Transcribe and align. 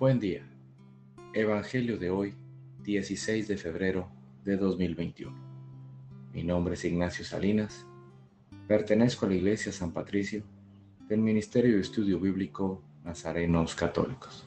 Buen 0.00 0.18
día. 0.18 0.42
Evangelio 1.34 1.98
de 1.98 2.08
hoy, 2.08 2.34
16 2.84 3.46
de 3.48 3.58
febrero 3.58 4.08
de 4.46 4.56
2021. 4.56 5.36
Mi 6.32 6.42
nombre 6.42 6.72
es 6.72 6.86
Ignacio 6.86 7.22
Salinas. 7.22 7.84
Pertenezco 8.66 9.26
a 9.26 9.28
la 9.28 9.34
Iglesia 9.34 9.72
San 9.72 9.92
Patricio 9.92 10.42
del 11.06 11.20
Ministerio 11.20 11.74
de 11.74 11.82
Estudio 11.82 12.18
Bíblico 12.18 12.82
Nazarenos 13.04 13.74
Católicos. 13.74 14.46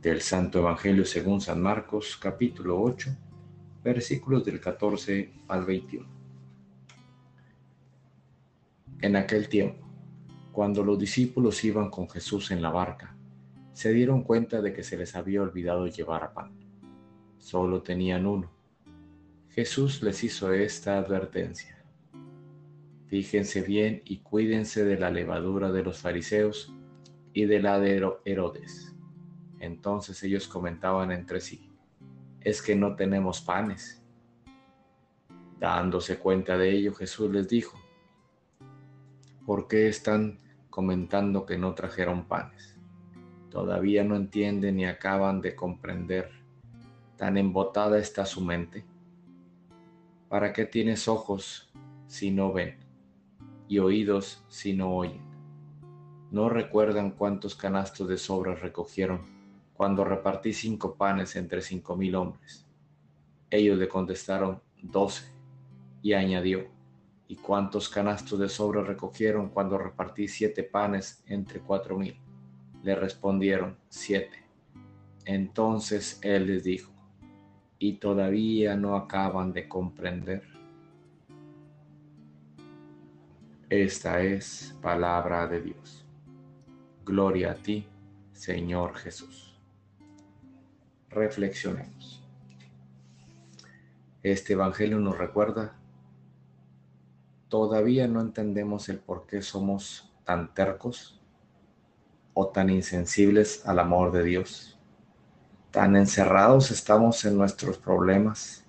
Del 0.00 0.20
Santo 0.20 0.58
Evangelio 0.58 1.04
según 1.04 1.40
San 1.40 1.62
Marcos, 1.62 2.16
capítulo 2.16 2.82
8, 2.82 3.08
versículos 3.84 4.44
del 4.44 4.60
14 4.60 5.32
al 5.46 5.64
21. 5.64 6.08
En 9.00 9.14
aquel 9.14 9.48
tiempo, 9.48 9.86
cuando 10.50 10.82
los 10.82 10.98
discípulos 10.98 11.62
iban 11.62 11.88
con 11.88 12.10
Jesús 12.10 12.50
en 12.50 12.62
la 12.62 12.70
barca, 12.70 13.16
se 13.72 13.92
dieron 13.92 14.22
cuenta 14.22 14.60
de 14.60 14.72
que 14.72 14.82
se 14.82 14.96
les 14.96 15.16
había 15.16 15.42
olvidado 15.42 15.86
llevar 15.86 16.32
pan. 16.32 16.52
Solo 17.38 17.82
tenían 17.82 18.26
uno. 18.26 18.50
Jesús 19.50 20.02
les 20.02 20.22
hizo 20.24 20.52
esta 20.52 20.98
advertencia. 20.98 21.84
Fíjense 23.06 23.60
bien 23.60 24.02
y 24.04 24.18
cuídense 24.18 24.84
de 24.84 24.98
la 24.98 25.10
levadura 25.10 25.70
de 25.70 25.82
los 25.82 25.98
fariseos 25.98 26.72
y 27.34 27.44
de 27.44 27.60
la 27.60 27.78
de 27.78 28.02
Herodes. 28.24 28.94
Entonces 29.58 30.22
ellos 30.22 30.48
comentaban 30.48 31.12
entre 31.12 31.40
sí, 31.40 31.70
es 32.40 32.62
que 32.62 32.74
no 32.74 32.96
tenemos 32.96 33.40
panes. 33.40 34.02
Dándose 35.58 36.18
cuenta 36.18 36.56
de 36.56 36.70
ello, 36.70 36.94
Jesús 36.94 37.30
les 37.30 37.48
dijo, 37.48 37.78
¿por 39.44 39.68
qué 39.68 39.88
están 39.88 40.40
comentando 40.70 41.46
que 41.46 41.58
no 41.58 41.74
trajeron 41.74 42.26
panes? 42.26 42.76
Todavía 43.52 44.02
no 44.02 44.16
entienden 44.16 44.76
ni 44.76 44.86
acaban 44.86 45.42
de 45.42 45.54
comprender. 45.54 46.30
Tan 47.18 47.36
embotada 47.36 47.98
está 47.98 48.24
su 48.24 48.40
mente. 48.40 48.86
¿Para 50.30 50.54
qué 50.54 50.64
tienes 50.64 51.06
ojos 51.06 51.70
si 52.06 52.30
no 52.30 52.54
ven 52.54 52.78
y 53.68 53.78
oídos 53.78 54.42
si 54.48 54.72
no 54.72 54.96
oyen? 54.96 55.20
¿No 56.30 56.48
recuerdan 56.48 57.10
cuántos 57.10 57.54
canastos 57.54 58.08
de 58.08 58.16
sobras 58.16 58.62
recogieron 58.62 59.20
cuando 59.74 60.02
repartí 60.02 60.54
cinco 60.54 60.94
panes 60.94 61.36
entre 61.36 61.60
cinco 61.60 61.94
mil 61.94 62.14
hombres? 62.14 62.66
Ellos 63.50 63.76
le 63.76 63.86
contestaron 63.86 64.62
doce 64.80 65.30
y 66.00 66.14
añadió, 66.14 66.68
¿y 67.28 67.36
cuántos 67.36 67.90
canastos 67.90 68.38
de 68.38 68.48
sobras 68.48 68.86
recogieron 68.86 69.50
cuando 69.50 69.76
repartí 69.76 70.26
siete 70.26 70.62
panes 70.62 71.22
entre 71.26 71.60
cuatro 71.60 71.98
mil? 71.98 72.21
Le 72.82 72.94
respondieron, 72.94 73.76
siete. 73.88 74.42
Entonces 75.24 76.18
él 76.22 76.48
les 76.48 76.64
dijo, 76.64 76.90
¿y 77.78 77.94
todavía 77.94 78.76
no 78.76 78.96
acaban 78.96 79.52
de 79.52 79.68
comprender? 79.68 80.42
Esta 83.70 84.20
es 84.20 84.76
palabra 84.82 85.46
de 85.46 85.62
Dios. 85.62 86.04
Gloria 87.04 87.52
a 87.52 87.54
ti, 87.54 87.86
Señor 88.32 88.94
Jesús. 88.96 89.56
Reflexionemos. 91.08 92.22
Este 94.22 94.52
Evangelio 94.52 94.98
nos 94.98 95.16
recuerda, 95.16 95.76
todavía 97.48 98.06
no 98.08 98.20
entendemos 98.20 98.88
el 98.88 98.98
por 98.98 99.26
qué 99.26 99.42
somos 99.42 100.12
tan 100.24 100.52
tercos 100.54 101.21
o 102.34 102.48
tan 102.48 102.70
insensibles 102.70 103.66
al 103.66 103.78
amor 103.78 104.12
de 104.12 104.24
Dios. 104.24 104.78
Tan 105.70 105.96
encerrados 105.96 106.70
estamos 106.70 107.24
en 107.24 107.36
nuestros 107.36 107.78
problemas, 107.78 108.64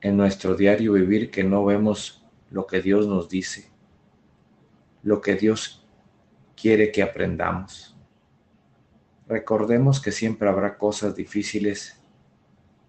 en 0.00 0.16
nuestro 0.16 0.54
diario 0.54 0.92
vivir 0.92 1.30
que 1.30 1.44
no 1.44 1.64
vemos 1.64 2.24
lo 2.50 2.66
que 2.66 2.80
Dios 2.80 3.06
nos 3.06 3.28
dice, 3.28 3.70
lo 5.02 5.20
que 5.20 5.34
Dios 5.34 5.86
quiere 6.56 6.92
que 6.92 7.02
aprendamos. 7.02 7.96
Recordemos 9.26 10.00
que 10.00 10.12
siempre 10.12 10.48
habrá 10.48 10.76
cosas 10.76 11.16
difíciles, 11.16 12.00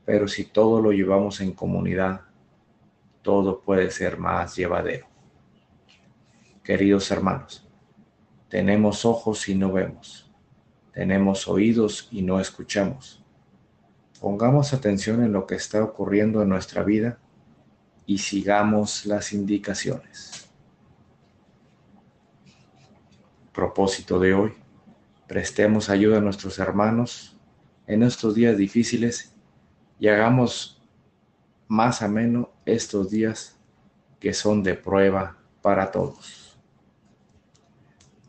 pero 0.04 0.28
si 0.28 0.46
todo 0.46 0.82
lo 0.82 0.92
llevamos 0.92 1.42
en 1.42 1.54
comunidad, 1.54 2.22
todo 3.22 3.62
puede 3.62 3.90
ser 3.90 4.18
más 4.18 4.56
llevadero. 4.56 5.08
Queridos 6.64 7.10
hermanos, 7.10 7.65
tenemos 8.56 9.04
ojos 9.04 9.50
y 9.50 9.56
no 9.56 9.74
vemos. 9.74 10.32
Tenemos 10.94 11.46
oídos 11.50 12.08
y 12.10 12.22
no 12.22 12.40
escuchamos. 12.40 13.22
Pongamos 14.22 14.72
atención 14.72 15.22
en 15.26 15.34
lo 15.34 15.46
que 15.46 15.56
está 15.56 15.84
ocurriendo 15.84 16.42
en 16.42 16.48
nuestra 16.48 16.82
vida 16.82 17.20
y 18.06 18.20
sigamos 18.20 19.06
las 19.06 19.34
indicaciones. 19.34 20.50
Propósito 23.52 24.20
de 24.20 24.34
hoy. 24.34 24.54
Prestemos 25.28 25.90
ayuda 25.90 26.20
a 26.20 26.22
nuestros 26.22 26.58
hermanos 26.58 27.38
en 27.88 28.04
estos 28.04 28.36
días 28.36 28.56
difíciles 28.56 29.36
y 30.00 30.08
hagamos 30.08 30.82
más 31.68 32.02
ameno 32.02 32.54
estos 32.66 33.10
días 33.10 33.60
que 34.22 34.32
son 34.32 34.64
de 34.64 34.76
prueba 34.76 35.36
para 35.62 35.92
todos. 35.92 36.45